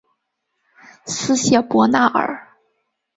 [1.05, 2.47] 斯谢伯纳尔。